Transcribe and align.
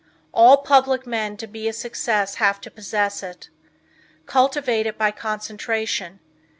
All 0.33 0.57
public 0.57 1.05
men 1.05 1.37
to 1.37 1.45
be 1.45 1.67
a 1.67 1.73
success 1.73 2.37
have 2.41 2.59
to 2.61 2.71
possess 2.71 3.21
it. 3.21 3.49
Cultivate 4.25 4.87
it 4.87 4.97
by 4.97 5.11
concentration. 5.11 6.19